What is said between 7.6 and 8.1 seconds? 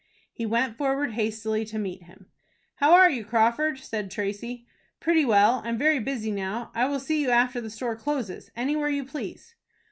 the store